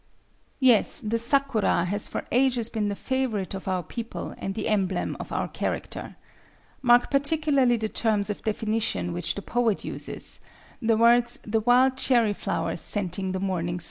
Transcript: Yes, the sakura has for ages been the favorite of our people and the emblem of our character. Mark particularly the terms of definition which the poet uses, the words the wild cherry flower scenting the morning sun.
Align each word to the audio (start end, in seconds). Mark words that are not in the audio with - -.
Yes, 0.59 0.99
the 0.99 1.19
sakura 1.19 1.85
has 1.85 2.07
for 2.07 2.25
ages 2.31 2.69
been 2.69 2.87
the 2.87 2.95
favorite 2.95 3.53
of 3.53 3.67
our 3.67 3.83
people 3.83 4.33
and 4.39 4.55
the 4.55 4.67
emblem 4.67 5.15
of 5.19 5.31
our 5.31 5.47
character. 5.47 6.15
Mark 6.81 7.11
particularly 7.11 7.77
the 7.77 7.87
terms 7.87 8.31
of 8.31 8.41
definition 8.41 9.13
which 9.13 9.35
the 9.35 9.43
poet 9.43 9.85
uses, 9.85 10.39
the 10.81 10.97
words 10.97 11.37
the 11.43 11.59
wild 11.61 11.97
cherry 11.97 12.33
flower 12.33 12.75
scenting 12.77 13.31
the 13.31 13.39
morning 13.39 13.77
sun. 13.79 13.79